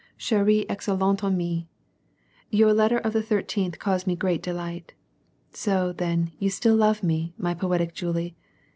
'* 0.13 0.17
Chere 0.17 0.49
et 0.49 0.67
excellente 0.67 1.23
amis:— 1.23 1.65
Your 2.59 2.73
letter 2.73 2.97
of 2.97 3.13
the 3.13 3.21
thirteenth 3.21 3.77
caused 3.77 4.07
me 4.07 4.15
great 4.15 4.41
delight. 4.41 4.95
So, 5.51 5.93
then, 5.93 6.31
you 6.39 6.49
still 6.49 6.75
love 6.75 7.03
me, 7.03 7.35
my 7.37 7.53
poetic 7.53 7.93
Julie. 7.93 8.35